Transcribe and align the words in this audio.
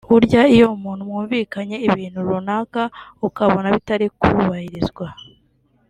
Burya 0.09 0.41
iyo 0.55 0.65
umuntu 0.77 1.01
mwumvikanye 1.09 1.75
ibintu 1.87 2.19
runaka 2.27 2.81
ukabona 3.27 3.67
bitari 3.75 4.07
kubahirizwa 4.19 5.07